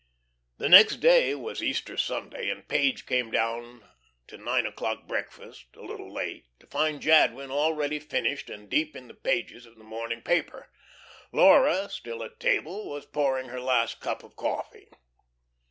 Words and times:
The 0.57 0.67
next 0.67 0.95
day 0.95 1.35
was 1.35 1.61
Easter 1.61 1.95
Sunday, 1.95 2.49
and 2.49 2.67
Page 2.67 3.05
came 3.05 3.29
down 3.29 3.85
to 4.25 4.35
nine 4.39 4.65
o'clock 4.65 5.05
breakfast 5.07 5.67
a 5.75 5.81
little 5.81 6.11
late, 6.11 6.47
to 6.59 6.65
find 6.65 6.99
Jadwin 6.99 7.51
already 7.51 7.99
finished 7.99 8.49
and 8.49 8.67
deep 8.67 8.95
in 8.95 9.07
the 9.07 9.13
pages 9.13 9.67
of 9.67 9.75
the 9.75 9.83
morning 9.83 10.23
paper. 10.23 10.71
Laura, 11.31 11.87
still 11.87 12.23
at 12.23 12.39
table, 12.39 12.89
was 12.89 13.05
pouring 13.05 13.49
her 13.49 13.61
last 13.61 13.99
cup 13.99 14.23
of 14.23 14.35
coffee. 14.35 14.89